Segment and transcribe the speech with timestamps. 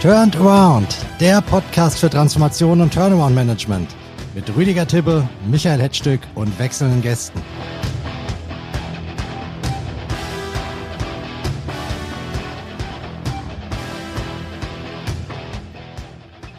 [0.00, 3.96] Turned Around, der Podcast für Transformation und Turnaround Management
[4.32, 7.42] mit Rüdiger Tibbe, Michael Hetzstück und wechselnden Gästen.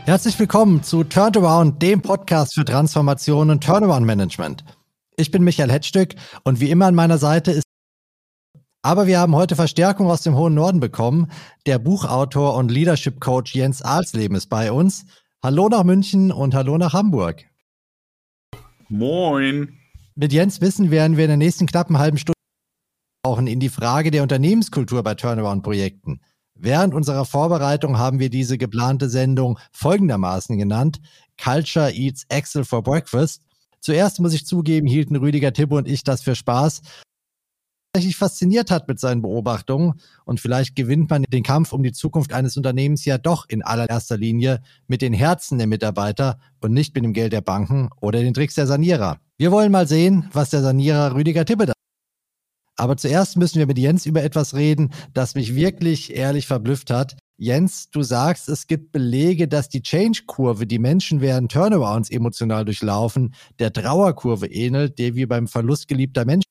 [0.04, 4.66] Herzlich willkommen zu Turned Around, dem Podcast für Transformation und Turnaround Management.
[5.16, 7.69] Ich bin Michael Hetzstück und wie immer an meiner Seite ist
[8.82, 11.28] aber wir haben heute Verstärkung aus dem hohen Norden bekommen.
[11.66, 15.06] Der Buchautor und Leadership Coach Jens Alsleben ist bei uns.
[15.44, 17.46] Hallo nach München und hallo nach Hamburg.
[18.88, 19.78] Moin.
[20.16, 22.34] Mit Jens Wissen werden wir in der nächsten knappen halben Stunde
[23.24, 26.22] tauchen in die Frage der Unternehmenskultur bei Turnaround-Projekten.
[26.56, 31.00] Während unserer Vorbereitung haben wir diese geplante Sendung folgendermaßen genannt:
[31.42, 33.44] Culture Eats Excel for Breakfast.
[33.82, 36.82] Zuerst muss ich zugeben, hielten Rüdiger Tippe und ich das für Spaß
[37.94, 40.00] tatsächlich fasziniert hat mit seinen Beobachtungen.
[40.26, 44.18] Und vielleicht gewinnt man den Kampf um die Zukunft eines Unternehmens ja doch in allererster
[44.18, 48.34] Linie mit den Herzen der Mitarbeiter und nicht mit dem Geld der Banken oder den
[48.34, 49.20] Tricks der Sanierer.
[49.38, 51.74] Wir wollen mal sehen, was der Sanierer Rüdiger Tippe da
[52.78, 57.18] aber zuerst müssen wir mit Jens über etwas reden, das mich wirklich ehrlich verblüfft hat.
[57.38, 63.34] Jens, du sagst, es gibt Belege, dass die Change-Kurve, die Menschen während Turnarounds emotional durchlaufen,
[63.60, 66.50] der Trauerkurve ähnelt, der wie beim Verlust geliebter Menschen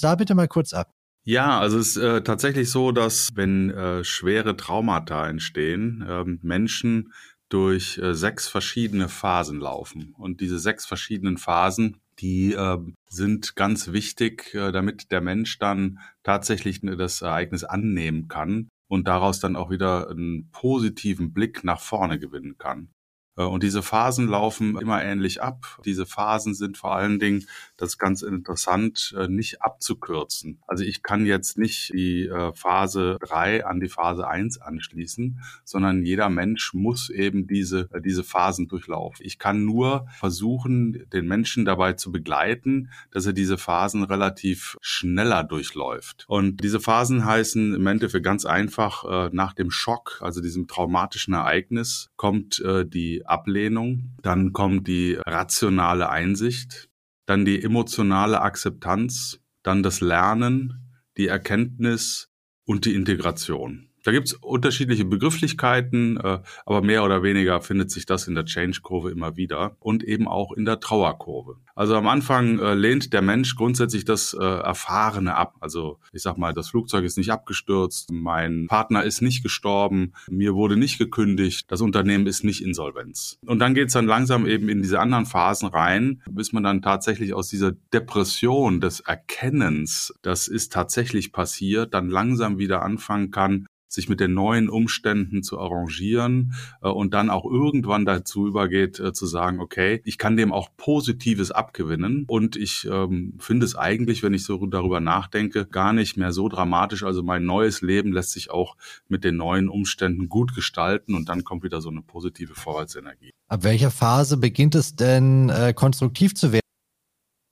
[0.00, 0.92] da bitte mal kurz ab.
[1.24, 7.12] Ja, also es ist äh, tatsächlich so, dass wenn äh, schwere Traumata entstehen, äh, Menschen
[7.48, 10.14] durch äh, sechs verschiedene Phasen laufen.
[10.16, 12.78] Und diese sechs verschiedenen Phasen, die äh,
[13.08, 19.40] sind ganz wichtig, äh, damit der Mensch dann tatsächlich das Ereignis annehmen kann und daraus
[19.40, 22.90] dann auch wieder einen positiven Blick nach vorne gewinnen kann.
[23.36, 25.78] Äh, und diese Phasen laufen immer ähnlich ab.
[25.84, 30.60] Diese Phasen sind vor allen Dingen, das ist ganz interessant, äh, nicht abzukürzen.
[30.66, 36.02] Also ich kann jetzt nicht die äh, Phase drei an die Phase eins anschließen, sondern
[36.04, 39.24] jeder Mensch muss eben diese, diese Phasen durchlaufen.
[39.24, 45.44] Ich kann nur versuchen, den Menschen dabei zu begleiten, dass er diese Phasen relativ schneller
[45.44, 46.24] durchläuft.
[46.28, 52.10] Und diese Phasen heißen im Endeffekt ganz einfach, nach dem Schock, also diesem traumatischen Ereignis,
[52.16, 56.88] kommt die Ablehnung, dann kommt die rationale Einsicht,
[57.26, 62.30] dann die emotionale Akzeptanz, dann das Lernen, die Erkenntnis
[62.64, 63.85] und die Integration.
[64.06, 69.10] Da gibt's unterschiedliche Begrifflichkeiten, äh, aber mehr oder weniger findet sich das in der Change-Kurve
[69.10, 71.56] immer wieder und eben auch in der Trauerkurve.
[71.74, 75.56] Also am Anfang äh, lehnt der Mensch grundsätzlich das äh, Erfahrene ab.
[75.58, 80.54] Also ich sag mal, das Flugzeug ist nicht abgestürzt, mein Partner ist nicht gestorben, mir
[80.54, 83.40] wurde nicht gekündigt, das Unternehmen ist nicht insolvenz.
[83.44, 87.34] Und dann geht's dann langsam eben in diese anderen Phasen rein, bis man dann tatsächlich
[87.34, 94.08] aus dieser Depression des Erkennens, das ist tatsächlich passiert, dann langsam wieder anfangen kann, sich
[94.08, 99.26] mit den neuen Umständen zu arrangieren äh, und dann auch irgendwann dazu übergeht äh, zu
[99.26, 104.34] sagen, okay, ich kann dem auch Positives abgewinnen und ich ähm, finde es eigentlich, wenn
[104.34, 107.04] ich so darüber nachdenke, gar nicht mehr so dramatisch.
[107.04, 108.76] Also mein neues Leben lässt sich auch
[109.08, 113.30] mit den neuen Umständen gut gestalten und dann kommt wieder so eine positive Vorwärtsenergie.
[113.48, 116.60] Ab welcher Phase beginnt es denn äh, konstruktiv zu werden?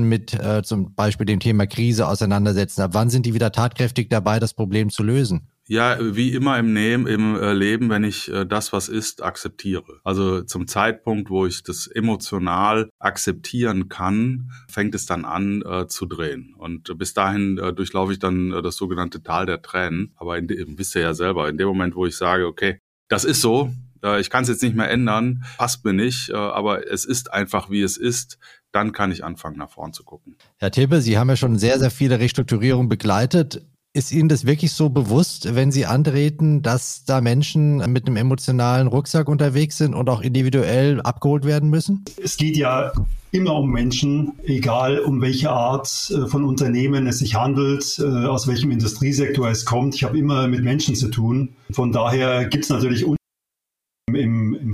[0.02, 2.82] mit äh, zum Beispiel dem Thema Krise auseinandersetzen?
[2.82, 5.48] Ab wann sind die wieder tatkräftig dabei, das Problem zu lösen?
[5.66, 10.00] Ja, wie immer im, Nehmen, im äh, Leben, wenn ich äh, das, was ist, akzeptiere.
[10.04, 16.04] Also zum Zeitpunkt, wo ich das emotional akzeptieren kann, fängt es dann an äh, zu
[16.04, 16.54] drehen.
[16.58, 20.12] Und bis dahin äh, durchlaufe ich dann äh, das sogenannte Tal der Tränen.
[20.16, 23.41] Aber in wisst ihr ja selber, in dem Moment, wo ich sage, okay, das ist
[23.41, 23.72] so,
[24.20, 27.81] ich kann es jetzt nicht mehr ändern, passt mir nicht, aber es ist einfach, wie
[27.81, 28.38] es ist,
[28.70, 30.36] dann kann ich anfangen, nach vorn zu gucken.
[30.58, 33.62] Herr Tippe, Sie haben ja schon sehr, sehr viele Restrukturierungen begleitet.
[33.97, 38.88] Ist Ihnen das wirklich so bewusst, wenn Sie antreten, dass da Menschen mit einem emotionalen
[38.88, 42.05] Rucksack unterwegs sind und auch individuell abgeholt werden müssen?
[42.21, 42.91] Es geht ja
[43.31, 48.49] immer um Menschen, egal um welche Art äh, von Unternehmen es sich handelt, äh, aus
[48.49, 49.94] welchem Industriesektor es kommt.
[49.94, 51.50] Ich habe immer mit Menschen zu tun.
[51.70, 53.05] Von daher gibt es natürlich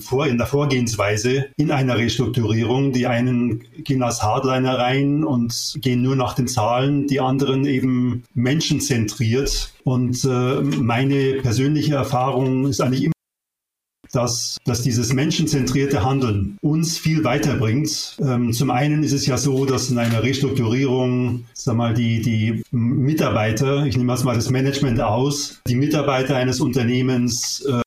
[0.00, 2.93] Vor, in der Vorgehensweise in einer Restrukturierung.
[2.93, 8.25] Die einen gehen als Hardliner rein und gehen nur nach den Zahlen, die anderen eben
[8.35, 9.73] menschenzentriert.
[9.85, 13.12] Und äh, meine persönliche Erfahrung ist eigentlich immer,
[14.12, 18.17] dass, dass dieses menschenzentrierte Handeln uns viel weiterbringt.
[18.20, 22.62] Ähm, zum einen ist es ja so, dass in einer Restrukturierung, sag mal, die, die
[22.70, 27.81] Mitarbeiter, ich nehme jetzt mal das Management aus, die Mitarbeiter eines Unternehmens äh,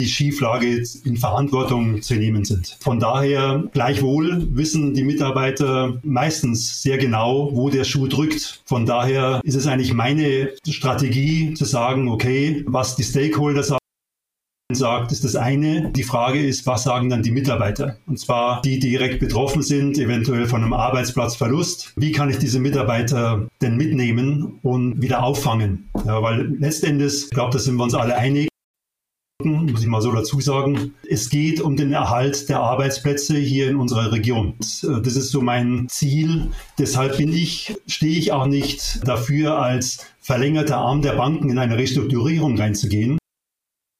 [0.00, 2.76] die Schieflage in Verantwortung zu nehmen sind.
[2.80, 8.60] Von daher, gleichwohl wissen die Mitarbeiter meistens sehr genau, wo der Schuh drückt.
[8.66, 13.80] Von daher ist es eigentlich meine Strategie zu sagen, okay, was die Stakeholder sagen,
[14.72, 15.92] sagt, ist das eine.
[15.92, 17.96] Die Frage ist, was sagen dann die Mitarbeiter?
[18.06, 21.92] Und zwar die, die direkt betroffen sind, eventuell von einem Arbeitsplatzverlust.
[21.96, 25.88] Wie kann ich diese Mitarbeiter denn mitnehmen und wieder auffangen?
[26.04, 28.48] Ja, weil letztendlich, ich glaube, da sind wir uns alle einig,
[29.46, 30.94] muss ich mal so dazu sagen.
[31.08, 34.54] Es geht um den Erhalt der Arbeitsplätze hier in unserer Region.
[34.58, 36.48] Das ist so mein Ziel.
[36.78, 41.76] Deshalb bin ich, stehe ich auch nicht dafür, als verlängerter Arm der Banken in eine
[41.76, 43.18] Restrukturierung reinzugehen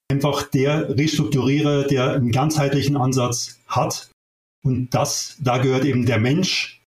[0.09, 4.11] einfach der Restrukturierer, der einen ganzheitlichen Ansatz hat.
[4.65, 6.83] Und das, da gehört eben der Mensch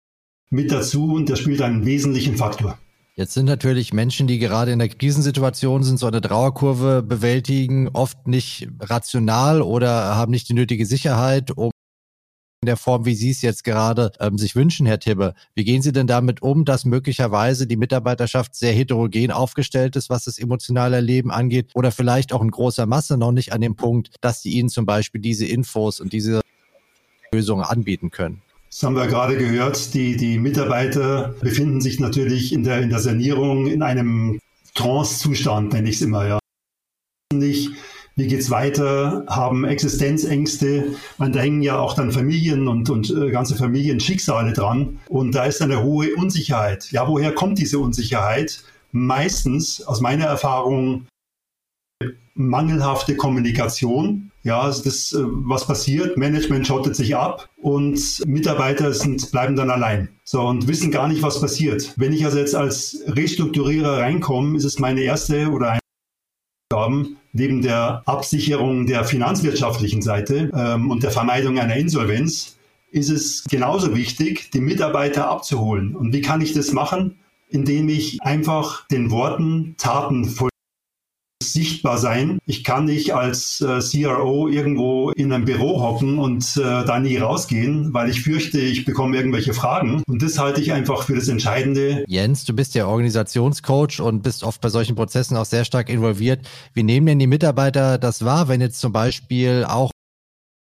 [0.49, 2.79] mit dazu und der spielt einen wesentlichen Faktor.
[3.19, 8.27] Jetzt sind natürlich Menschen, die gerade in der Krisensituation sind, so eine Trauerkurve bewältigen, oft
[8.27, 11.71] nicht rational oder haben nicht die nötige Sicherheit, um
[12.61, 15.33] in der Form, wie Sie es jetzt gerade ähm, sich wünschen, Herr Tibbe.
[15.55, 20.25] Wie gehen Sie denn damit um, dass möglicherweise die Mitarbeiterschaft sehr heterogen aufgestellt ist, was
[20.25, 24.13] das emotionale Leben angeht oder vielleicht auch in großer Masse noch nicht an dem Punkt,
[24.21, 26.41] dass die Ihnen zum Beispiel diese Infos und diese
[27.31, 28.43] Lösungen anbieten können?
[28.69, 29.93] Das haben wir gerade gehört.
[29.93, 34.39] Die, die Mitarbeiter befinden sich natürlich in der, in der Sanierung in einem
[34.75, 36.39] Trance-Zustand, nenne ich es immer, ja.
[37.33, 37.71] Nicht
[38.17, 40.95] wie geht's weiter, haben Existenzängste.
[41.19, 44.99] Man, da hängen ja auch dann Familien und, und äh, ganze Familienschicksale dran.
[45.07, 46.91] Und da ist eine hohe Unsicherheit.
[46.91, 48.63] Ja, woher kommt diese Unsicherheit?
[48.91, 51.05] Meistens, aus meiner Erfahrung,
[52.37, 54.31] mangelhafte Kommunikation.
[54.43, 59.69] Ja, also das, äh, was passiert, Management schottet sich ab und Mitarbeiter sind, bleiben dann
[59.69, 60.09] allein.
[60.23, 61.93] So, und wissen gar nicht, was passiert.
[61.97, 65.79] Wenn ich also jetzt als Restrukturierer reinkomme, ist es meine erste oder eine
[66.71, 72.57] Aufgaben, neben der Absicherung der finanzwirtschaftlichen Seite ähm, und der Vermeidung einer Insolvenz,
[72.89, 75.93] ist es genauso wichtig, die Mitarbeiter abzuholen.
[75.93, 77.19] Und wie kann ich das machen?
[77.49, 80.56] Indem ich einfach den Worten Taten folge
[81.43, 82.39] sichtbar sein.
[82.45, 87.17] Ich kann nicht als äh, CRO irgendwo in einem Büro hocken und äh, da nie
[87.17, 90.03] rausgehen, weil ich fürchte, ich bekomme irgendwelche Fragen.
[90.07, 92.03] Und das halte ich einfach für das Entscheidende.
[92.07, 96.47] Jens, du bist ja Organisationscoach und bist oft bei solchen Prozessen auch sehr stark involviert.
[96.73, 99.91] Wie nehmen denn die Mitarbeiter das wahr, wenn jetzt zum Beispiel auch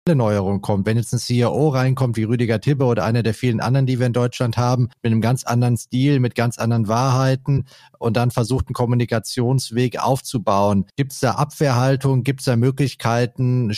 [0.09, 0.87] Neuerung kommt.
[0.87, 4.07] Wenn jetzt ein CIO reinkommt wie Rüdiger Tibbe oder einer der vielen anderen, die wir
[4.07, 7.65] in Deutschland haben, mit einem ganz anderen Stil, mit ganz anderen Wahrheiten
[7.99, 10.85] und dann versucht, einen Kommunikationsweg aufzubauen.
[10.95, 12.23] Gibt es da Abwehrhaltung?
[12.23, 13.71] Gibt es da Möglichkeiten,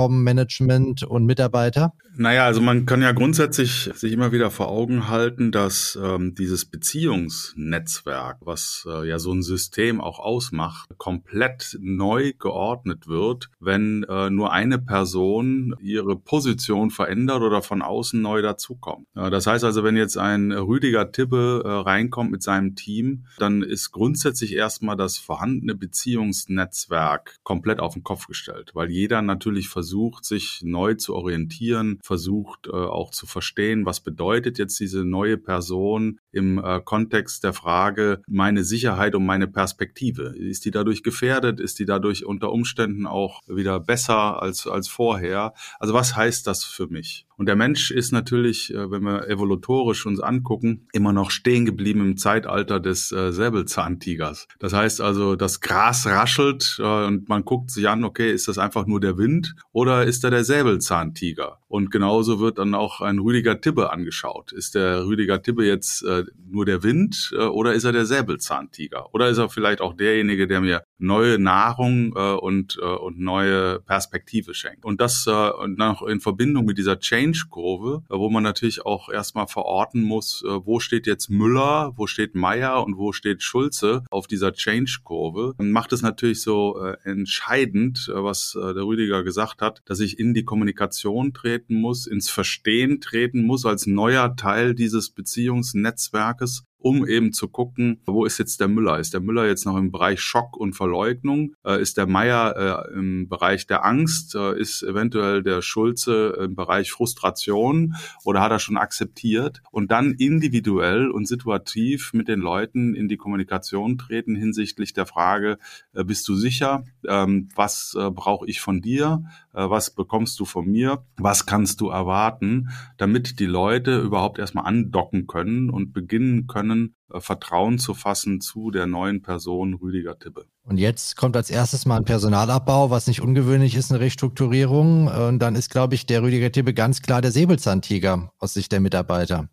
[0.00, 1.92] Management und Mitarbeiter?
[2.16, 6.64] Naja, also man kann ja grundsätzlich sich immer wieder vor Augen halten, dass ähm, dieses
[6.64, 14.30] Beziehungsnetzwerk, was äh, ja so ein System auch ausmacht, komplett neu geordnet wird, wenn äh,
[14.30, 19.06] nur eine Person ihre Position verändert oder von außen neu dazukommt.
[19.16, 23.62] Äh, das heißt also, wenn jetzt ein Rüdiger Tippe äh, reinkommt mit seinem Team, dann
[23.62, 29.83] ist grundsätzlich erstmal das vorhandene Beziehungsnetzwerk komplett auf den Kopf gestellt, weil jeder natürlich versucht,
[30.24, 36.18] sich neu zu orientieren, versucht äh, auch zu verstehen, was bedeutet jetzt diese neue Person
[36.32, 40.34] im äh, Kontext der Frage, meine Sicherheit und meine Perspektive.
[40.36, 41.60] Ist die dadurch gefährdet?
[41.60, 45.54] Ist die dadurch unter Umständen auch wieder besser als, als vorher?
[45.78, 47.26] Also was heißt das für mich?
[47.36, 52.00] Und der Mensch ist natürlich, äh, wenn wir evolutorisch uns angucken, immer noch stehen geblieben
[52.00, 54.48] im Zeitalter des äh, Säbelzahntigers.
[54.58, 58.58] Das heißt also, das Gras raschelt äh, und man guckt sich an, okay, ist das
[58.58, 61.58] einfach nur der Wind oder ist da der Säbelzahntiger?
[61.74, 64.52] Und genauso wird dann auch ein Rüdiger Tibbe angeschaut.
[64.52, 69.12] Ist der Rüdiger Tibbe jetzt äh, nur der Wind äh, oder ist er der Säbelzahntiger?
[69.12, 73.80] Oder ist er vielleicht auch derjenige, der mir neue Nahrung äh, und, äh, und neue
[73.80, 74.84] Perspektive schenkt?
[74.84, 79.48] Und das äh, noch in Verbindung mit dieser Change-Kurve, äh, wo man natürlich auch erstmal
[79.48, 84.28] verorten muss, äh, wo steht jetzt Müller, wo steht Meier und wo steht Schulze auf
[84.28, 89.82] dieser Change-Kurve, macht es natürlich so äh, entscheidend, äh, was äh, der Rüdiger gesagt hat,
[89.86, 91.32] dass ich in die Kommunikation
[91.64, 98.02] treten muss, ins Verstehen treten muss als neuer Teil dieses Beziehungsnetzwerkes um eben zu gucken,
[98.04, 98.98] wo ist jetzt der Müller?
[98.98, 101.54] Ist der Müller jetzt noch im Bereich Schock und Verleugnung?
[101.64, 104.34] Äh, ist der Meier äh, im Bereich der Angst?
[104.34, 109.62] Äh, ist eventuell der Schulze im Bereich Frustration oder hat er schon akzeptiert?
[109.70, 115.56] Und dann individuell und situativ mit den Leuten in die Kommunikation treten hinsichtlich der Frage,
[115.94, 116.84] äh, bist du sicher?
[117.08, 119.24] Ähm, was äh, brauche ich von dir?
[119.54, 121.02] Äh, was bekommst du von mir?
[121.16, 122.68] Was kannst du erwarten?
[122.98, 128.40] Damit die Leute überhaupt erstmal andocken können und beginnen können, lernen, äh, Vertrauen zu fassen
[128.40, 130.46] zu der neuen Person Rüdiger Tibbe.
[130.64, 135.08] Und jetzt kommt als erstes mal ein Personalabbau, was nicht ungewöhnlich ist, eine Restrukturierung.
[135.08, 138.80] Und dann ist, glaube ich, der Rüdiger Tibbe ganz klar der Säbelzahntiger aus Sicht der
[138.80, 139.48] Mitarbeiter.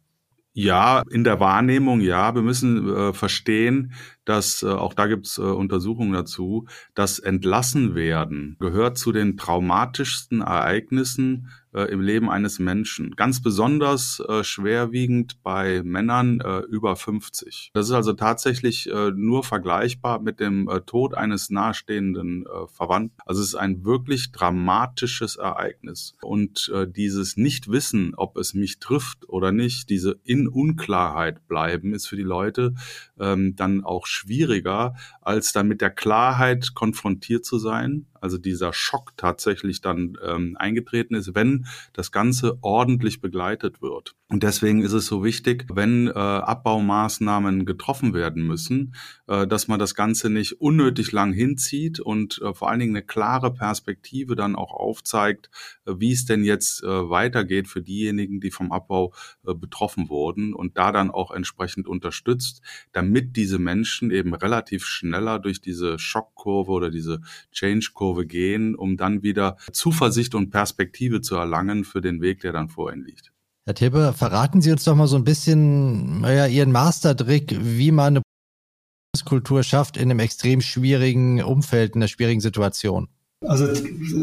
[0.54, 2.36] Ja, in der Wahrnehmung, ja.
[2.36, 3.94] Wir müssen äh, verstehen,
[4.25, 9.38] dass äh, auch da gibt es äh, Untersuchungen dazu, dass entlassen werden gehört zu den
[9.38, 13.16] traumatischsten Ereignissen äh, im Leben eines Menschen.
[13.16, 17.72] Ganz besonders schwerwiegend bei Männern über 50.
[17.74, 23.18] Das ist also tatsächlich nur vergleichbar mit dem Tod eines nahestehenden Verwandten.
[23.25, 26.16] Also es ist ein wirklich dramatisches Ereignis.
[26.22, 32.18] Und dieses Nichtwissen, ob es mich trifft oder nicht, diese in Unklarheit bleiben, ist für
[32.18, 32.74] die Leute
[33.22, 39.13] ähm, dann auch schwieriger, als dann mit der Klarheit konfrontiert zu sein, also dieser Schock
[39.18, 44.16] tatsächlich dann ähm, eingetreten ist, wenn das Ganze ordentlich begleitet wird.
[44.30, 48.96] Und deswegen ist es so wichtig, wenn äh, Abbaumaßnahmen getroffen werden müssen,
[49.28, 53.06] äh, dass man das Ganze nicht unnötig lang hinzieht und äh, vor allen Dingen eine
[53.06, 55.50] klare Perspektive dann auch aufzeigt,
[55.86, 59.13] äh, wie es denn jetzt äh, weitergeht für diejenigen, die vom Abbau
[59.46, 62.62] äh, betroffen wurden und da dann auch entsprechend unterstützt,
[62.94, 67.20] damit diese Menschen eben relativ schneller durch diese Schockkurve oder diese
[67.51, 72.70] Change-Kurve gehen, um dann wieder Zuversicht und Perspektive zu erlangen für den Weg, der dann
[72.70, 73.32] vor ihnen liegt.
[73.65, 78.18] Herr Tippe, verraten Sie uns doch mal so ein bisschen naja, Ihren Mastertrick, wie man
[78.18, 83.08] eine Kultur schafft in einem extrem schwierigen Umfeld, in einer schwierigen Situation.
[83.46, 83.68] Also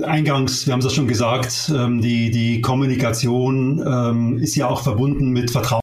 [0.04, 4.82] eingangs, wir haben es ja schon gesagt, ähm, die, die Kommunikation ähm, ist ja auch
[4.82, 5.80] verbunden mit Vertrauen.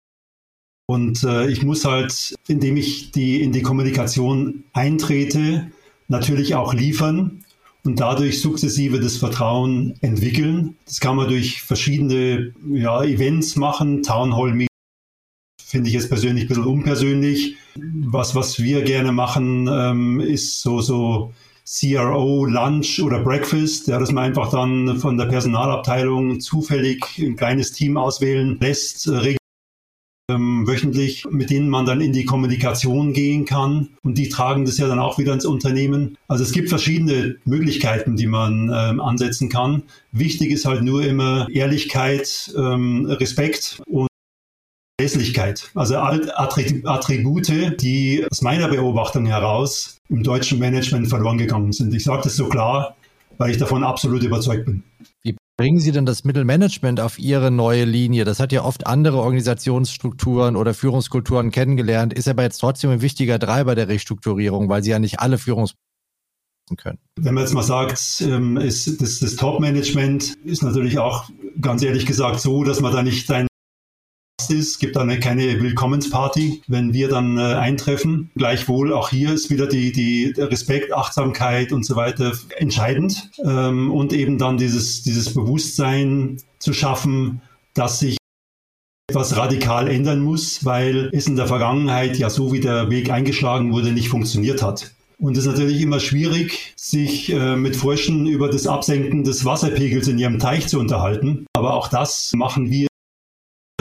[0.87, 5.71] Und äh, ich muss halt, indem ich die, in die Kommunikation eintrete,
[6.07, 7.44] natürlich auch liefern
[7.85, 10.75] und dadurch sukzessive das Vertrauen entwickeln.
[10.85, 14.69] Das kann man durch verschiedene ja, Events machen, Town Hall Meetings
[15.75, 17.57] finde ich jetzt persönlich ein bisschen unpersönlich.
[17.75, 21.33] Was, was wir gerne machen, ähm, ist so, so
[21.67, 27.71] CRO Lunch oder Breakfast, ja, dass man einfach dann von der Personalabteilung zufällig ein kleines
[27.71, 29.35] Team auswählen lässt, äh,
[30.29, 33.89] ähm, wöchentlich, mit denen man dann in die Kommunikation gehen kann.
[34.03, 36.17] Und die tragen das ja dann auch wieder ins Unternehmen.
[36.27, 39.83] Also es gibt verschiedene Möglichkeiten, die man ähm, ansetzen kann.
[40.11, 44.07] Wichtig ist halt nur immer Ehrlichkeit, ähm, Respekt und
[44.99, 45.69] Verlässlichkeit.
[45.75, 51.93] Also Attribute, die aus meiner Beobachtung heraus im deutschen Management verloren gegangen sind.
[51.93, 52.95] Ich sage das so klar,
[53.37, 54.83] weil ich davon absolut überzeugt bin.
[55.23, 58.25] Wie bringen Sie denn das Mittelmanagement auf Ihre neue Linie?
[58.25, 63.39] Das hat ja oft andere Organisationsstrukturen oder Führungskulturen kennengelernt, ist aber jetzt trotzdem ein wichtiger
[63.39, 65.75] Treiber der Restrukturierung, weil Sie ja nicht alle Führungs
[66.77, 66.97] können.
[67.19, 71.29] Wenn man jetzt mal sagt, ähm, ist das, das Top-Management ist natürlich auch
[71.61, 73.47] ganz ehrlich gesagt so, dass man da nicht sein
[74.51, 78.31] ist, gibt dann keine Willkommensparty, wenn wir dann äh, eintreffen.
[78.35, 84.13] Gleichwohl auch hier ist wieder die, die Respekt, Achtsamkeit und so weiter entscheidend ähm, und
[84.13, 87.41] eben dann dieses, dieses Bewusstsein zu schaffen,
[87.73, 88.17] dass sich
[89.09, 93.71] etwas radikal ändern muss, weil es in der Vergangenheit ja so wie der Weg eingeschlagen
[93.71, 94.95] wurde, nicht funktioniert hat.
[95.17, 100.07] Und es ist natürlich immer schwierig, sich äh, mit Fröschen über das Absenken des Wasserpegels
[100.07, 101.45] in ihrem Teich zu unterhalten.
[101.53, 102.87] Aber auch das machen wir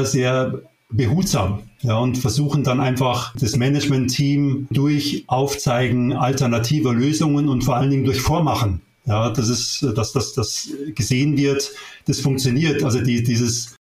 [0.05, 7.77] sehr behutsam ja, und versuchen dann einfach das Management-Team durch Aufzeigen alternativer Lösungen und vor
[7.77, 8.81] allen Dingen durch Vormachen.
[9.07, 11.71] Ja, das ist, dass das, das gesehen wird,
[12.07, 12.83] das funktioniert.
[12.83, 13.75] Also die, dieses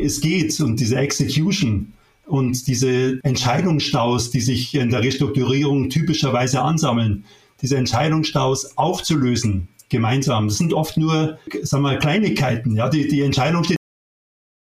[0.00, 1.92] es geht und diese Execution
[2.26, 7.24] und diese Entscheidungsstaus, die sich in der Restrukturierung typischerweise ansammeln,
[7.62, 10.48] diese Entscheidungsstaus aufzulösen gemeinsam.
[10.48, 12.74] Das sind oft nur, sagen wir, Kleinigkeiten.
[12.74, 13.76] Ja, die, die Entscheidung steht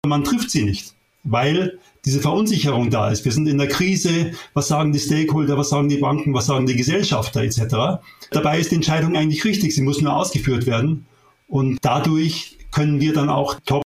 [0.07, 3.25] man trifft sie nicht, weil diese Verunsicherung da ist.
[3.25, 4.33] Wir sind in der Krise.
[4.54, 5.59] Was sagen die Stakeholder?
[5.59, 6.33] Was sagen die Banken?
[6.33, 8.00] Was sagen die Gesellschafter etc.?
[8.30, 9.75] Dabei ist die Entscheidung eigentlich richtig.
[9.75, 11.07] Sie muss nur ausgeführt werden.
[11.47, 13.83] Und dadurch können wir dann auch Top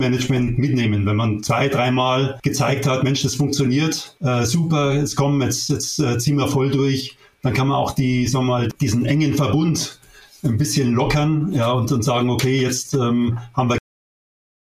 [0.00, 1.06] Management mitnehmen.
[1.06, 5.98] Wenn man zwei, dreimal gezeigt hat, Mensch, das funktioniert, äh, super, jetzt kommen, jetzt, jetzt
[5.98, 9.34] äh, ziehen wir voll durch, dann kann man auch die, sagen wir mal, diesen engen
[9.34, 9.98] Verbund
[10.44, 13.78] ein bisschen lockern ja, und, und sagen, okay, jetzt ähm, haben wir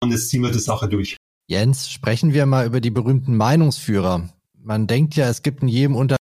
[0.09, 1.17] und jetzt ziehen wir die Sache durch.
[1.47, 4.29] Jens, sprechen wir mal über die berühmten Meinungsführer.
[4.55, 6.19] Man denkt ja, es gibt in jedem Unternehmen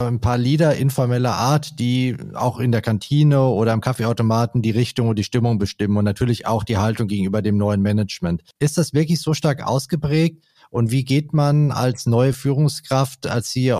[0.00, 5.08] ein paar Lieder informeller Art, die auch in der Kantine oder am Kaffeeautomaten die Richtung
[5.08, 8.42] und die Stimmung bestimmen und natürlich auch die Haltung gegenüber dem neuen Management.
[8.58, 10.44] Ist das wirklich so stark ausgeprägt?
[10.70, 13.78] Und wie geht man als neue Führungskraft, als CEO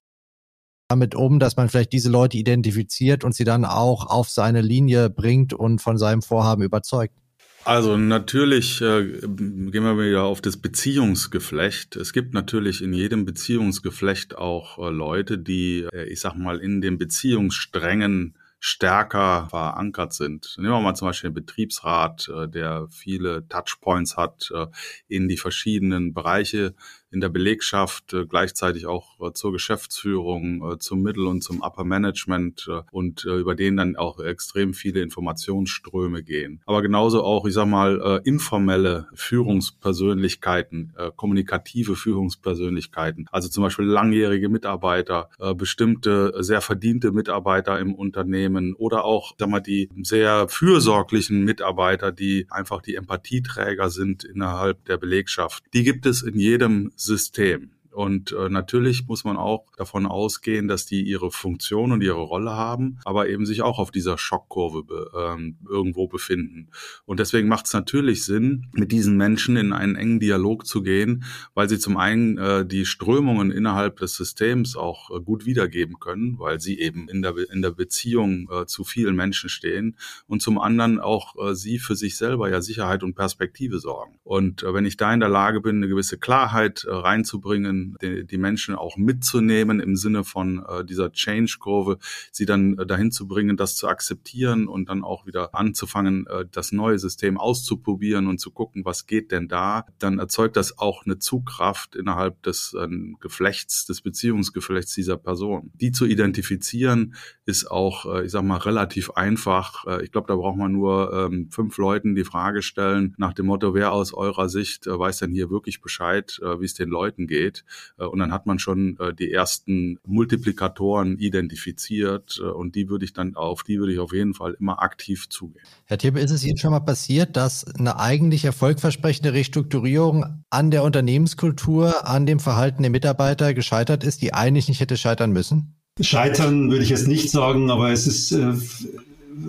[0.89, 5.09] damit um, dass man vielleicht diese Leute identifiziert und sie dann auch auf seine Linie
[5.09, 7.15] bringt und von seinem Vorhaben überzeugt?
[7.65, 11.95] Also natürlich äh, gehen wir wieder auf das Beziehungsgeflecht.
[11.97, 16.81] Es gibt natürlich in jedem Beziehungsgeflecht auch äh, Leute, die, äh, ich sag mal, in
[16.81, 20.55] den Beziehungssträngen stärker verankert sind.
[20.59, 24.67] Nehmen wir mal zum Beispiel den Betriebsrat, äh, der viele Touchpoints hat äh,
[25.09, 26.75] in die verschiedenen Bereiche
[27.11, 31.85] in der Belegschaft, äh, gleichzeitig auch äh, zur Geschäftsführung, äh, zum Mittel- und zum Upper
[31.85, 36.61] Management äh, und äh, über den dann auch extrem viele Informationsströme gehen.
[36.67, 43.87] Aber genauso auch, ich sag mal, äh, informelle Führungspersönlichkeiten, äh, kommunikative Führungspersönlichkeiten, also zum Beispiel
[43.87, 50.49] langjährige Mitarbeiter, äh, bestimmte sehr verdiente Mitarbeiter im Unternehmen oder auch, sag mal, die sehr
[50.49, 55.65] fürsorglichen Mitarbeiter, die einfach die Empathieträger sind innerhalb der Belegschaft.
[55.75, 57.71] Die gibt es in jedem System.
[57.93, 62.53] Und äh, natürlich muss man auch davon ausgehen, dass die ihre Funktion und ihre Rolle
[62.53, 66.69] haben, aber eben sich auch auf dieser Schockkurve be, ähm, irgendwo befinden.
[67.05, 71.25] Und deswegen macht es natürlich Sinn, mit diesen Menschen in einen engen Dialog zu gehen,
[71.55, 76.39] weil sie zum einen äh, die Strömungen innerhalb des Systems auch äh, gut wiedergeben können,
[76.39, 80.59] weil sie eben in der, in der Beziehung äh, zu vielen Menschen stehen und zum
[80.59, 84.19] anderen auch äh, sie für sich selber ja Sicherheit und Perspektive sorgen.
[84.23, 88.27] Und äh, wenn ich da in der Lage bin, eine gewisse Klarheit äh, reinzubringen, die,
[88.27, 91.99] die Menschen auch mitzunehmen im Sinne von äh, dieser Change-Kurve,
[92.33, 96.45] sie dann äh, dahin zu bringen, das zu akzeptieren und dann auch wieder anzufangen, äh,
[96.51, 101.05] das neue System auszuprobieren und zu gucken, was geht denn da, dann erzeugt das auch
[101.05, 102.89] eine Zugkraft innerhalb des äh,
[103.21, 105.71] Geflechts, des Beziehungsgeflechts dieser Person.
[105.75, 107.15] Die zu identifizieren
[107.47, 109.87] ist auch, äh, ich sag mal, relativ einfach.
[109.87, 113.47] Äh, ich glaube, da braucht man nur ähm, fünf Leuten die Frage stellen nach dem
[113.47, 116.89] Motto, wer aus eurer Sicht äh, weiß denn hier wirklich Bescheid, äh, wie es den
[116.89, 117.65] Leuten geht.
[117.99, 123.05] Äh, und dann hat man schon äh, die ersten Multiplikatoren identifiziert äh, und die würde
[123.05, 125.65] ich dann auf die würde ich auf jeden Fall immer aktiv zugehen.
[125.85, 130.85] Herr Tippe, ist es Ihnen schon mal passiert, dass eine eigentlich erfolgversprechende Restrukturierung an der
[130.85, 135.77] Unternehmenskultur, an dem Verhalten der Mitarbeiter gescheitert ist, die eigentlich nicht hätte scheitern müssen?
[136.01, 138.55] Scheitern würde ich jetzt nicht sagen, aber es ist, äh,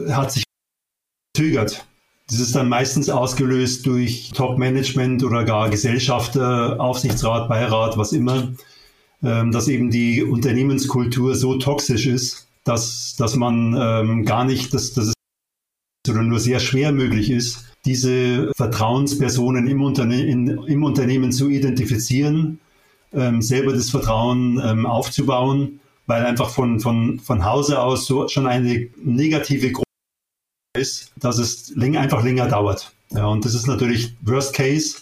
[0.10, 0.44] hat sich
[1.36, 1.86] zögert.
[2.32, 8.54] Das ist dann meistens ausgelöst durch Top-Management oder gar Gesellschafter, Aufsichtsrat, Beirat, was immer,
[9.22, 14.94] ähm, dass eben die Unternehmenskultur so toxisch ist, dass, dass man ähm, gar nicht, dass,
[14.94, 15.14] dass es
[16.10, 22.62] oder nur sehr schwer möglich ist, diese Vertrauenspersonen im, Unterne in, im Unternehmen zu identifizieren,
[23.14, 28.88] ähm, selber das Vertrauen aufzubauen, weil einfach von, von, von Hause aus so schon eine
[29.04, 29.74] negative
[30.78, 32.92] ist, dass es einfach länger dauert.
[33.12, 34.98] Ja, und das ist natürlich Worst Case.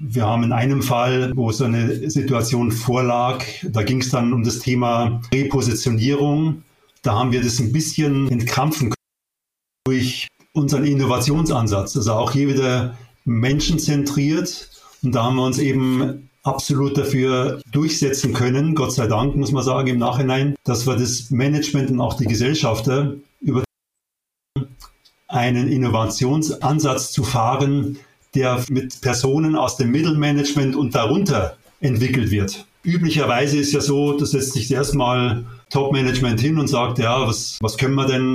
[0.00, 4.44] Wir haben in einem Fall, wo so eine Situation vorlag, da ging es dann um
[4.44, 6.62] das Thema Repositionierung.
[7.02, 11.96] Da haben wir das ein bisschen entkrampfen können durch unseren Innovationsansatz.
[11.96, 14.70] Also auch hier wieder menschenzentriert.
[15.02, 19.62] Und da haben wir uns eben absolut dafür durchsetzen können, Gott sei Dank, muss man
[19.62, 23.14] sagen, im Nachhinein, dass wir das Management und auch die Gesellschafter
[25.32, 27.98] einen Innovationsansatz zu fahren,
[28.34, 32.66] der mit Personen aus dem Mittelmanagement und darunter entwickelt wird.
[32.84, 37.78] Üblicherweise ist ja so, dass setzt sich erstmal Top-Management hin und sagt, ja, was, was
[37.78, 38.34] können wir denn,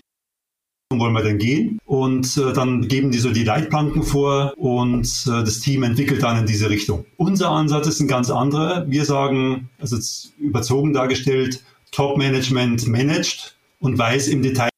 [0.90, 1.80] wo wollen wir denn gehen?
[1.86, 6.40] Und äh, dann geben die so die Leitplanken vor und äh, das Team entwickelt dann
[6.40, 7.06] in diese Richtung.
[7.18, 8.90] Unser Ansatz ist ein ganz anderer.
[8.90, 14.70] Wir sagen, also jetzt überzogen dargestellt, Top-Management managt und weiß im Detail,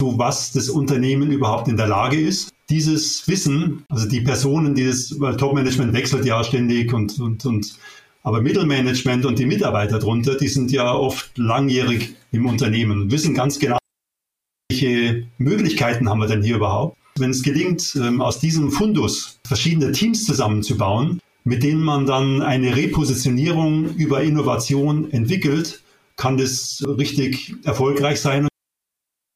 [0.00, 2.52] zu was das Unternehmen überhaupt in der Lage ist.
[2.68, 7.78] Dieses Wissen, also die Personen, die das, weil Top-Management wechselt ja ständig und, und, und
[8.22, 13.34] aber Mittelmanagement und die Mitarbeiter drunter, die sind ja oft langjährig im Unternehmen und wissen
[13.34, 13.78] ganz genau,
[14.68, 16.98] welche Möglichkeiten haben wir denn hier überhaupt.
[17.18, 22.74] Wenn es gelingt, ähm, aus diesem Fundus verschiedene Teams zusammenzubauen, mit denen man dann eine
[22.74, 25.82] Repositionierung über Innovation entwickelt,
[26.16, 28.48] kann das richtig erfolgreich sein.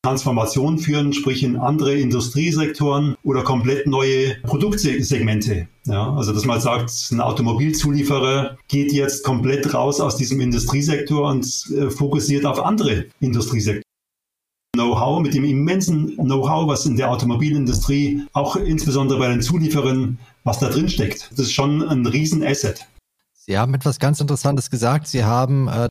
[0.03, 5.69] Transformation führen, sprich in andere Industriesektoren oder komplett neue Produktsegmente.
[5.85, 11.47] Ja, also dass man sagt, ein Automobilzulieferer geht jetzt komplett raus aus diesem Industriesektor und
[11.77, 13.85] äh, fokussiert auf andere Industriesektoren.
[14.75, 20.61] Know-how, mit dem immensen Know-how, was in der Automobilindustrie, auch insbesondere bei den Zulieferern, was
[20.61, 21.29] da drin steckt.
[21.33, 22.87] Das ist schon ein Riesenasset.
[23.35, 25.09] Sie haben etwas ganz Interessantes gesagt.
[25.09, 25.89] Sie haben äh,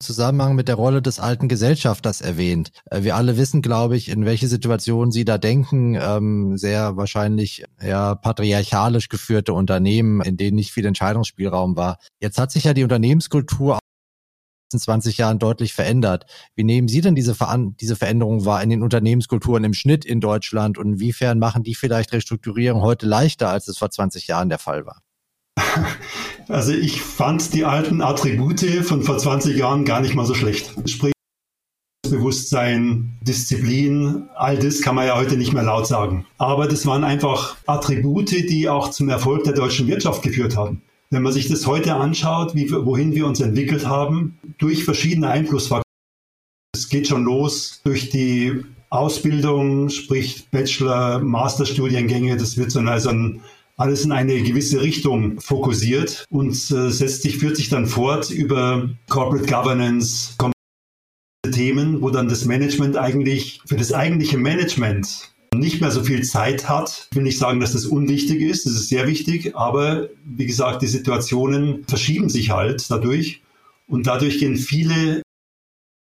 [0.00, 2.72] Zusammenhang mit der Rolle des alten Gesellschafters erwähnt.
[2.90, 5.94] Äh, wir alle wissen, glaube ich, in welche Situation Sie da denken.
[5.94, 11.98] Ähm, sehr wahrscheinlich ja patriarchalisch geführte Unternehmen, in denen nicht viel Entscheidungsspielraum war.
[12.20, 13.78] Jetzt hat sich ja die Unternehmenskultur
[14.72, 16.26] in 20 Jahren deutlich verändert.
[16.54, 20.20] Wie nehmen Sie denn diese, Ver diese Veränderung wahr in den Unternehmenskulturen im Schnitt in
[20.20, 24.58] Deutschland und inwiefern machen die vielleicht Restrukturierung heute leichter, als es vor 20 Jahren der
[24.58, 25.02] Fall war?
[26.48, 30.74] Also ich fand die alten Attribute von vor 20 Jahren gar nicht mal so schlecht.
[30.84, 31.12] Sprich,
[32.10, 36.26] Bewusstsein, Disziplin, all das kann man ja heute nicht mehr laut sagen.
[36.38, 40.82] Aber das waren einfach Attribute, die auch zum Erfolg der deutschen Wirtschaft geführt haben.
[41.10, 45.84] Wenn man sich das heute anschaut, wie, wohin wir uns entwickelt haben, durch verschiedene Einflussfaktoren.
[46.74, 52.36] Es geht schon los durch die Ausbildung, sprich Bachelor, Masterstudiengänge.
[52.36, 53.40] Das wird so also ein,
[53.80, 58.90] alles in eine gewisse Richtung fokussiert und äh, setzt sich, führt sich dann fort über
[59.08, 60.34] Corporate Governance,
[61.50, 66.68] Themen, wo dann das Management eigentlich für das eigentliche Management nicht mehr so viel Zeit
[66.68, 67.08] hat.
[67.10, 70.82] Ich will nicht sagen, dass das unwichtig ist, das ist sehr wichtig, aber wie gesagt,
[70.82, 73.40] die Situationen verschieben sich halt dadurch
[73.88, 75.22] und dadurch gehen viele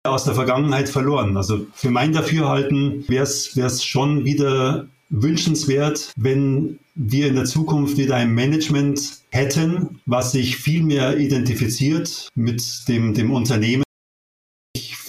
[0.04, 1.38] aus der Vergangenheit verloren.
[1.38, 8.16] Also für mein Dafürhalten wäre es schon wieder wünschenswert, wenn wir in der Zukunft wieder
[8.16, 13.84] ein Management hätten, was sich viel mehr identifiziert mit dem, dem Unternehmen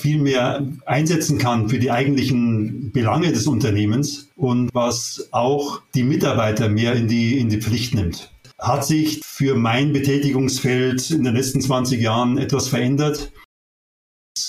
[0.02, 6.68] viel mehr einsetzen kann für die eigentlichen Belange des Unternehmens und was auch die Mitarbeiter
[6.68, 8.32] mehr in die, in die Pflicht nimmt.
[8.58, 13.32] Hat sich für mein Betätigungsfeld in den letzten 20 Jahren etwas verändert?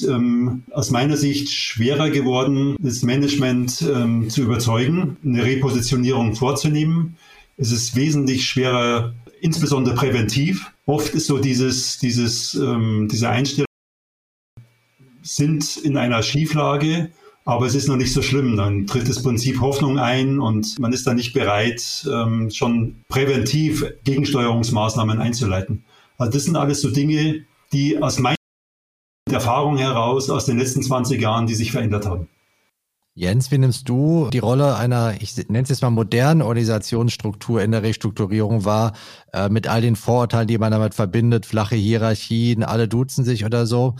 [0.01, 7.17] Ähm, aus meiner Sicht schwerer geworden, das Management ähm, zu überzeugen, eine Repositionierung vorzunehmen.
[7.57, 10.71] Es ist wesentlich schwerer, insbesondere präventiv.
[10.85, 13.67] Oft ist so dieses, dieses, ähm, diese Einstellung,
[15.21, 17.11] sind in einer Schieflage,
[17.45, 18.57] aber es ist noch nicht so schlimm.
[18.57, 23.85] Dann tritt das Prinzip Hoffnung ein und man ist dann nicht bereit, ähm, schon präventiv
[24.03, 25.83] Gegensteuerungsmaßnahmen einzuleiten.
[26.17, 28.35] Also das sind alles so Dinge, die aus meiner
[29.33, 32.27] Erfahrung heraus aus den letzten 20 Jahren, die sich verändert haben.
[33.15, 37.71] Jens, wie nimmst du die Rolle einer, ich nenne es jetzt mal modernen Organisationsstruktur in
[37.71, 38.93] der Restrukturierung wahr,
[39.33, 43.67] äh, mit all den Vorurteilen, die man damit verbindet, flache Hierarchien, alle duzen sich oder
[43.67, 43.95] so?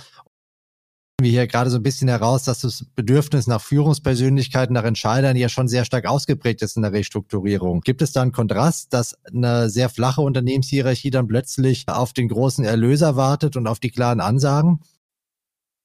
[1.24, 5.50] wir hier gerade so ein bisschen heraus, dass das Bedürfnis nach Führungspersönlichkeiten, nach Entscheidern ja
[5.50, 7.82] schon sehr stark ausgeprägt ist in der Restrukturierung.
[7.82, 12.66] Gibt es da einen Kontrast, dass eine sehr flache Unternehmenshierarchie dann plötzlich auf den großen
[12.66, 14.82] Erlöser wartet und auf die klaren Ansagen?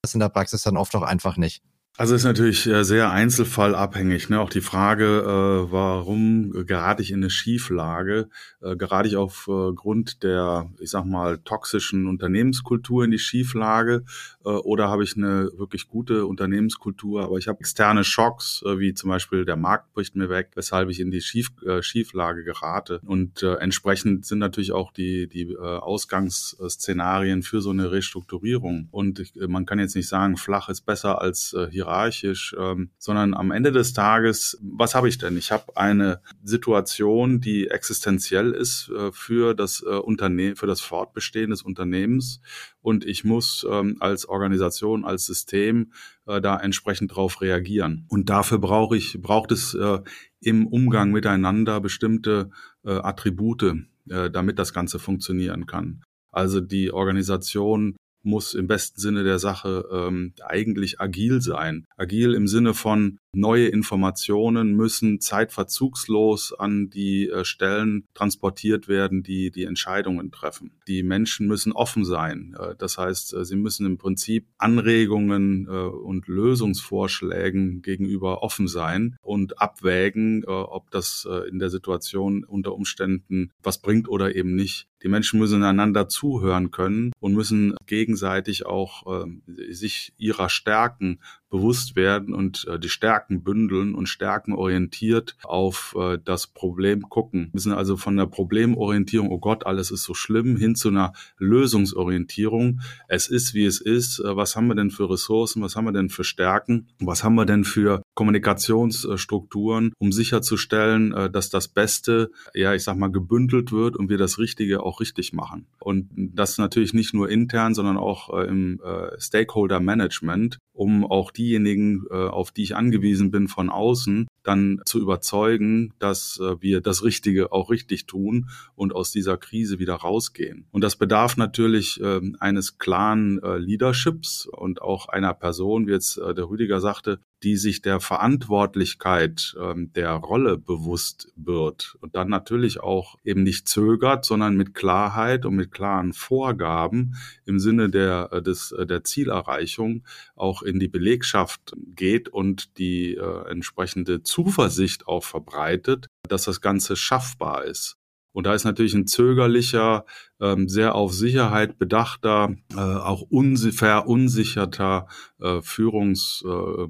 [0.02, 1.62] Das in der Praxis dann oft auch einfach nicht.
[2.00, 4.28] Also ist natürlich äh, sehr einzelfallabhängig.
[4.28, 4.38] Ne?
[4.38, 8.28] Auch die Frage, äh, warum gerate ich in eine Schieflage?
[8.62, 14.04] Äh, gerate ich aufgrund der, ich sag mal, toxischen Unternehmenskultur in die Schieflage
[14.44, 18.94] äh, oder habe ich eine wirklich gute Unternehmenskultur, aber ich habe externe Schocks, äh, wie
[18.94, 23.00] zum Beispiel der Markt bricht mir weg, weshalb ich in die Schief, äh, Schieflage gerate.
[23.06, 28.86] Und äh, entsprechend sind natürlich auch die, die äh, Ausgangsszenarien für so eine Restrukturierung.
[28.92, 32.90] Und ich, man kann jetzt nicht sagen, flach ist besser als äh, hier hierarchisch, ähm,
[32.98, 35.36] sondern am Ende des Tages, was habe ich denn?
[35.36, 41.50] Ich habe eine Situation, die existenziell ist äh, für das äh, Unternehmen, für das Fortbestehen
[41.50, 42.40] des Unternehmens
[42.80, 45.92] und ich muss ähm, als Organisation, als System
[46.26, 48.04] äh, da entsprechend drauf reagieren.
[48.08, 50.00] Und dafür brauche ich, braucht es äh,
[50.40, 52.50] im Umgang miteinander bestimmte
[52.84, 53.74] äh, Attribute,
[54.10, 56.02] äh, damit das Ganze funktionieren kann.
[56.30, 61.86] Also die Organisation muss im besten Sinne der Sache ähm, eigentlich agil sein.
[61.96, 69.50] Agil im Sinne von neue Informationen müssen zeitverzugslos an die äh, Stellen transportiert werden, die
[69.50, 70.72] die Entscheidungen treffen.
[70.86, 72.56] Die Menschen müssen offen sein.
[72.58, 79.60] Äh, das heißt, äh, sie müssen im Prinzip Anregungen und Lösungsvorschlägen gegenüber offen sein und
[79.60, 84.88] abwägen, ob das in der Situation unter Umständen was bringt oder eben nicht.
[85.02, 91.96] Die Menschen müssen einander zuhören können und müssen gegenseitig auch äh, sich ihrer Stärken bewusst
[91.96, 97.50] werden und äh, die Stärken bündeln und Stärken orientiert auf äh, das Problem gucken.
[97.52, 101.12] Wir sind also von der Problemorientierung, oh Gott, alles ist so schlimm, hin zu einer
[101.38, 102.80] Lösungsorientierung.
[103.08, 104.20] Es ist, wie es ist.
[104.20, 105.62] Äh, was haben wir denn für Ressourcen?
[105.62, 106.88] Was haben wir denn für Stärken?
[107.00, 112.96] Was haben wir denn für Kommunikationsstrukturen, um sicherzustellen, äh, dass das Beste, ja, ich sag
[112.96, 115.66] mal, gebündelt wird und wir das Richtige auch richtig machen.
[115.80, 118.80] Und das natürlich nicht nur intern, sondern auch äh, im
[119.18, 124.98] Stakeholder Management, um auch diejenigen, äh, auf die ich angewiesen bin von außen, dann zu
[125.00, 130.66] überzeugen, dass äh, wir das Richtige auch richtig tun und aus dieser Krise wieder rausgehen.
[130.70, 136.16] Und das bedarf natürlich äh, eines klaren äh, Leaderships und auch einer Person, wie jetzt
[136.18, 142.80] der Rüdiger sagte, die sich der Verantwortlichkeit ähm, der Rolle bewusst wird und dann natürlich
[142.80, 148.42] auch eben nicht zögert, sondern mit Klarheit und mit klaren Vorgaben im Sinne der, äh,
[148.42, 155.24] des, äh, der Zielerreichung auch in die Belegschaft geht und die äh, entsprechende Zuversicht auch
[155.24, 157.96] verbreitet, dass das Ganze schaffbar ist.
[158.32, 160.04] Und da ist natürlich ein zögerlicher,
[160.40, 165.08] ähm, sehr auf Sicherheit bedachter, äh, auch verunsicherter
[165.40, 166.86] äh, Führungs, äh,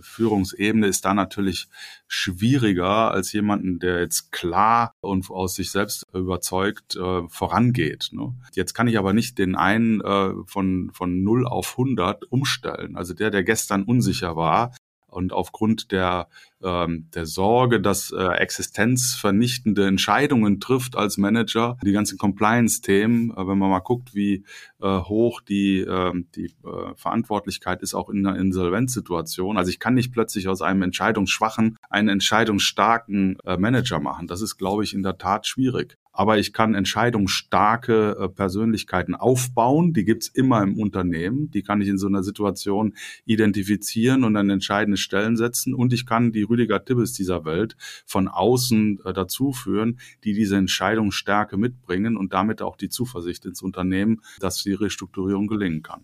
[0.00, 1.68] Führungsebene ist da natürlich
[2.08, 8.10] schwieriger als jemanden, der jetzt klar und aus sich selbst überzeugt vorangeht.
[8.12, 8.34] Ne?
[8.54, 10.02] Jetzt kann ich aber nicht den einen
[10.46, 12.96] von, von 0 auf 100 umstellen.
[12.96, 14.72] Also der, der gestern unsicher war,
[15.12, 16.28] und aufgrund der,
[16.62, 23.58] ähm, der Sorge, dass äh, existenzvernichtende Entscheidungen trifft als Manager, die ganzen Compliance-Themen, äh, wenn
[23.58, 24.44] man mal guckt, wie
[24.80, 29.58] äh, hoch die, äh, die äh, Verantwortlichkeit ist, auch in einer Insolvenzsituation.
[29.58, 34.26] Also ich kann nicht plötzlich aus einem entscheidungsschwachen einen entscheidungsstarken äh, Manager machen.
[34.26, 39.92] Das ist, glaube ich, in der Tat schwierig aber ich kann entscheidungsstarke äh, Persönlichkeiten aufbauen.
[39.94, 41.50] Die gibt's immer im Unternehmen.
[41.50, 42.94] Die kann ich in so einer Situation
[43.24, 45.74] identifizieren und an entscheidende Stellen setzen.
[45.74, 50.56] Und ich kann die Rüdiger Tibbes dieser Welt von außen äh, dazu führen, die diese
[50.56, 56.02] Entscheidungsstärke mitbringen und damit auch die Zuversicht ins Unternehmen, dass die Restrukturierung gelingen kann.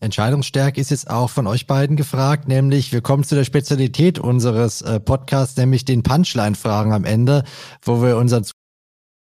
[0.00, 4.82] Entscheidungsstärke ist jetzt auch von euch beiden gefragt, nämlich wir kommen zu der Spezialität unseres
[4.82, 7.44] äh, Podcasts, nämlich den Punchline-Fragen am Ende,
[7.82, 8.44] wo wir unseren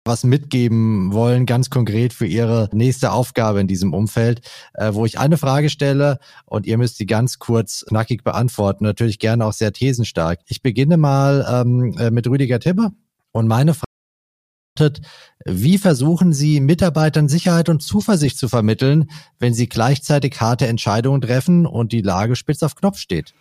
[0.08, 4.42] was mitgeben wollen, ganz konkret für Ihre nächste Aufgabe in diesem Umfeld,
[4.74, 9.20] äh, wo ich eine Frage stelle und ihr müsst sie ganz kurz nackig beantworten, natürlich
[9.20, 10.40] gerne auch sehr thesenstark.
[10.48, 12.92] Ich beginne mal ähm, äh, mit Rüdiger Tibbe
[13.32, 13.88] und meine Frage
[15.46, 21.66] wie versuchen Sie Mitarbeitern Sicherheit und Zuversicht zu vermitteln, wenn Sie gleichzeitig harte Entscheidungen treffen
[21.66, 23.34] und die Lage spitz auf Knopf steht?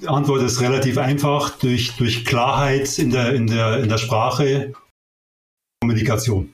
[0.00, 4.72] Die Antwort ist relativ einfach durch, durch Klarheit in der, in, der, in der Sprache
[5.88, 6.50] Kommunikation.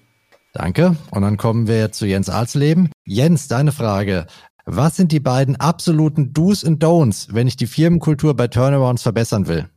[0.53, 0.97] Danke.
[1.11, 2.93] Und dann kommen wir zu Jens Alsleben.
[3.05, 4.29] Jens, deine Frage.
[4.65, 9.49] Was sind die beiden absoluten Do's und Don'ts, wenn ich die Firmenkultur bei Turnarounds verbessern
[9.49, 9.69] will?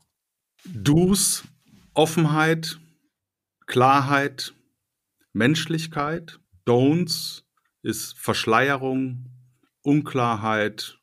[0.63, 1.43] Do's,
[1.95, 2.77] Offenheit,
[3.65, 4.53] Klarheit,
[5.33, 6.39] Menschlichkeit.
[6.67, 7.41] Don'ts
[7.81, 9.25] ist Verschleierung,
[9.81, 10.99] Unklarheit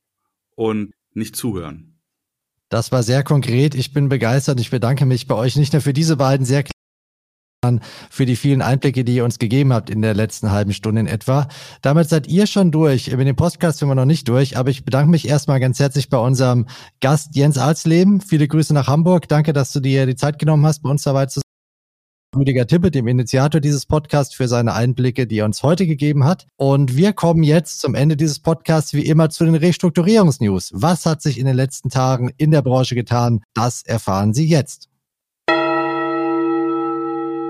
[0.55, 1.99] und nicht zuhören.
[2.69, 3.75] Das war sehr konkret.
[3.75, 4.61] Ich bin begeistert.
[4.61, 6.63] Ich bedanke mich bei euch nicht nur für diese beiden sehr
[8.11, 11.07] für die vielen Einblicke, die ihr uns gegeben habt in der letzten halben Stunde in
[11.07, 11.49] etwa.
[11.83, 13.15] Damit seid ihr schon durch.
[13.17, 16.09] Mit dem Podcast sind wir noch nicht durch, aber ich bedanke mich erstmal ganz herzlich
[16.09, 16.67] bei unserem
[17.01, 18.21] Gast Jens Alsleben.
[18.21, 19.29] Viele Grüße nach Hamburg.
[19.29, 21.45] Danke, dass du dir die Zeit genommen hast, bei uns dabei zu sein.
[22.37, 26.47] Rüdiger Tippe, dem Initiator dieses Podcasts, für seine Einblicke, die er uns heute gegeben hat.
[26.57, 30.73] Und wir kommen jetzt zum Ende dieses Podcasts wie immer zu den Restrukturierungsnews.
[30.75, 33.43] Was hat sich in den letzten Tagen in der Branche getan?
[33.55, 34.89] Das erfahren Sie jetzt.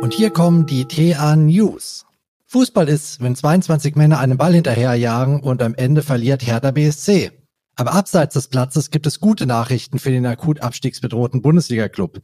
[0.02, 2.04] Und hier kommen die TA News.
[2.46, 7.32] Fußball ist, wenn 22 Männer einen Ball hinterherjagen und am Ende verliert Hertha BSC.
[7.76, 12.20] Aber abseits des Platzes gibt es gute Nachrichten für den akut abstiegsbedrohten Bundesliga-Club.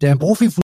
[0.00, 0.62] Der im Profifußball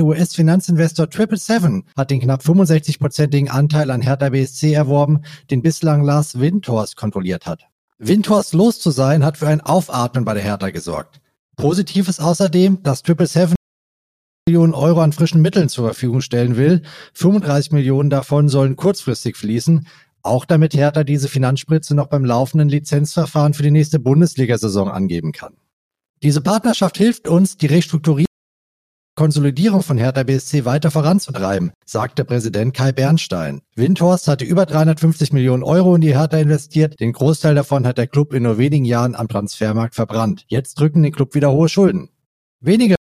[0.00, 6.40] US-Finanzinvestor Triple Seven hat den knapp 65-prozentigen Anteil an Hertha BSC erworben, den bislang Lars
[6.40, 7.66] Windhorst kontrolliert hat.
[7.98, 11.20] Windhorst los zu sein, hat für ein Aufatmen bei der Hertha gesorgt.
[11.56, 13.57] Positiv ist außerdem, dass Triple Seven
[14.48, 16.80] Millionen Euro an frischen Mitteln zur Verfügung stellen will.
[17.12, 19.86] 35 Millionen davon sollen kurzfristig fließen,
[20.22, 25.58] auch damit Hertha diese Finanzspritze noch beim laufenden Lizenzverfahren für die nächste Bundesliga-Saison angeben kann.
[26.22, 28.24] Diese Partnerschaft hilft uns, die Restrukturierung
[29.16, 33.60] Konsolidierung von Hertha BSC weiter voranzutreiben, sagte Präsident Kai Bernstein.
[33.74, 36.98] Windhorst hatte über 350 Millionen Euro in die Hertha investiert.
[37.00, 40.44] Den Großteil davon hat der Club in nur wenigen Jahren am Transfermarkt verbrannt.
[40.46, 42.08] Jetzt drücken den Club wieder hohe Schulden.
[42.60, 42.97] Wenige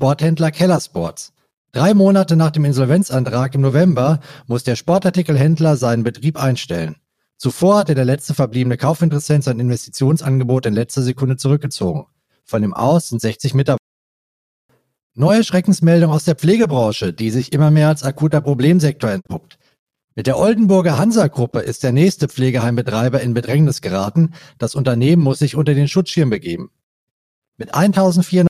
[0.00, 1.34] Sporthändler Keller Sports.
[1.72, 6.96] Drei Monate nach dem Insolvenzantrag im November muss der Sportartikelhändler seinen Betrieb einstellen.
[7.36, 12.06] Zuvor hatte der letzte verbliebene Kaufinteressent sein Investitionsangebot in letzter Sekunde zurückgezogen.
[12.44, 13.84] Von ihm aus sind 60 Mitarbeiter.
[15.16, 19.58] Neue Schreckensmeldung aus der Pflegebranche, die sich immer mehr als akuter Problemsektor entpuppt.
[20.14, 24.32] Mit der Oldenburger Hansa-Gruppe ist der nächste Pflegeheimbetreiber in Bedrängnis geraten.
[24.56, 26.70] Das Unternehmen muss sich unter den Schutzschirm begeben.
[27.58, 28.49] Mit 1400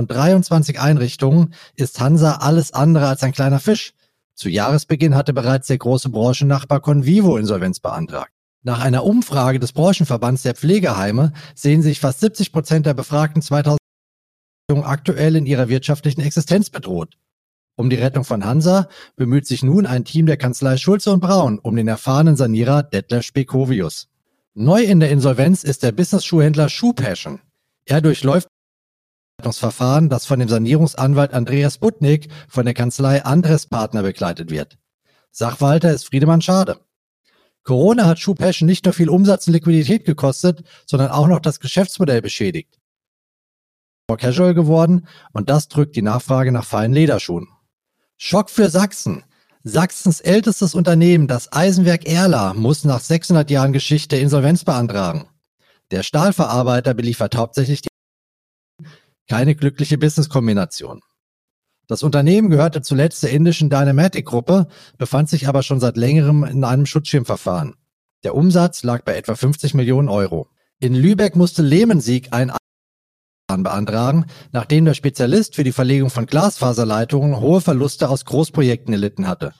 [0.00, 3.92] und 23 Einrichtungen ist Hansa alles andere als ein kleiner Fisch.
[4.34, 8.32] Zu Jahresbeginn hatte bereits der große Branchennachbar Convivo Insolvenz beantragt.
[8.62, 13.78] Nach einer Umfrage des Branchenverbands der Pflegeheime sehen sich fast 70 Prozent der Befragten 2000
[14.82, 17.16] aktuell in ihrer wirtschaftlichen Existenz bedroht.
[17.76, 21.58] Um die Rettung von Hansa bemüht sich nun ein Team der Kanzlei Schulze und Braun
[21.58, 24.08] um den erfahrenen Sanierer Detlef Spekovius.
[24.54, 27.40] Neu in der Insolvenz ist der Business-Schuhhändler Shoe Passion.
[27.84, 28.48] Er durchläuft
[29.46, 34.78] Verfahren, das von dem Sanierungsanwalt Andreas Butnik von der Kanzlei Andres Partner begleitet wird.
[35.30, 36.80] Sachwalter ist Friedemann Schade.
[37.62, 42.22] Corona hat Passion nicht nur viel Umsatz und Liquidität gekostet, sondern auch noch das Geschäftsmodell
[42.22, 42.78] beschädigt.
[44.08, 47.48] More casual geworden und das drückt die Nachfrage nach feinen Lederschuhen.
[48.16, 49.24] Schock für Sachsen.
[49.62, 55.28] Sachsens ältestes Unternehmen, das Eisenwerk Erla, muss nach 600 Jahren Geschichte Insolvenz beantragen.
[55.90, 57.89] Der Stahlverarbeiter beliefert hauptsächlich die
[59.30, 61.02] keine glückliche Business-Kombination.
[61.86, 64.66] Das Unternehmen gehörte zuletzt der indischen Dynamatic-Gruppe,
[64.98, 67.76] befand sich aber schon seit längerem in einem Schutzschirmverfahren.
[68.24, 70.48] Der Umsatz lag bei etwa 50 Millionen Euro.
[70.80, 72.50] In Lübeck musste Lehmensieg ein
[73.46, 79.54] beantragen, nachdem der Spezialist für die Verlegung von Glasfaserleitungen hohe Verluste aus Großprojekten erlitten hatte.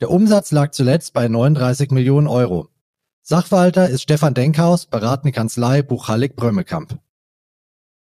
[0.00, 2.68] Der Umsatz lag zuletzt bei 39 Millionen Euro.
[3.22, 7.00] Sachwalter ist Stefan Denkhaus, beratende Kanzlei Buchhallig Brömmekamp.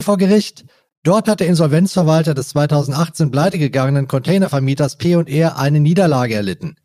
[0.02, 0.66] Vor Gericht.
[1.04, 6.76] Dort hat der Insolvenzverwalter des 2018 pleitegegangenen Containervermieters P&R eine Niederlage erlitten.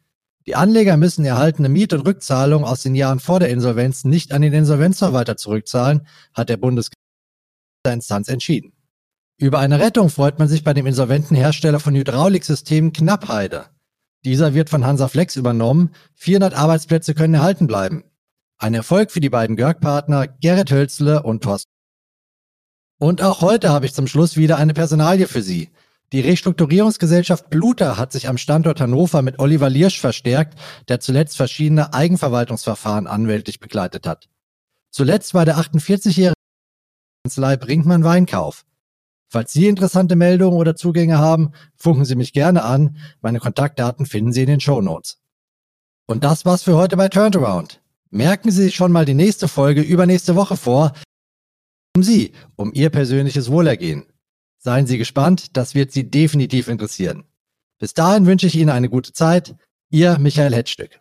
[0.47, 4.43] Die Anleger müssen erhaltene Miet- und Rückzahlung aus den Jahren vor der Insolvenz nicht an
[4.43, 6.97] den Insolvenzverwalter zurückzahlen, hat der Bundesgericht
[7.85, 8.73] Instanz entschieden.
[9.39, 13.67] Über eine Rettung freut man sich bei dem insolventen Hersteller von Hydrauliksystemen Knappheide.
[14.25, 18.05] Dieser wird von Hansa Flex übernommen, 400 Arbeitsplätze können erhalten bleiben.
[18.59, 21.76] Ein Erfolg für die beiden Görg-Partner Gerrit Hölzle und Thorsten.
[22.99, 25.71] Und auch heute habe ich zum Schluss wieder eine Personalie für Sie.
[26.13, 31.93] Die Restrukturierungsgesellschaft Bluter hat sich am Standort Hannover mit Oliver Liersch verstärkt, der zuletzt verschiedene
[31.93, 34.29] Eigenverwaltungsverfahren anwältlich begleitet hat.
[34.91, 36.35] Zuletzt war der 48-jährige
[37.25, 38.65] Kanzlei Brinkmann Weinkauf.
[39.29, 42.97] Falls Sie interessante Meldungen oder Zugänge haben, funken Sie mich gerne an.
[43.21, 45.19] Meine Kontaktdaten finden Sie in den Show Notes.
[46.07, 47.83] Und das war's für heute bei Turnaround.
[48.11, 50.93] Merken Sie sich schon mal die nächste Folge übernächste Woche vor.
[51.97, 54.05] Um Sie, um Ihr persönliches Wohlergehen.
[54.59, 57.25] Seien Sie gespannt, das wird Sie definitiv interessieren.
[57.79, 59.57] Bis dahin wünsche ich Ihnen eine gute Zeit.
[59.89, 61.01] Ihr Michael Hetzstück.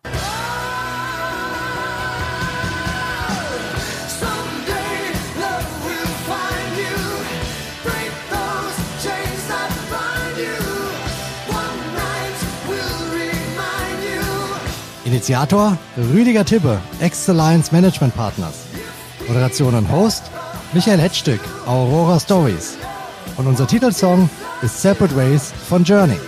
[15.04, 18.64] Initiator Rüdiger Tippe, Ex-Alliance Management Partners.
[19.28, 20.30] Moderation und Host
[20.76, 22.76] Michael Hetzstück, Aurora Stories.
[23.38, 24.28] Und unser Titelsong
[24.60, 26.18] ist Separate Ways von Journey.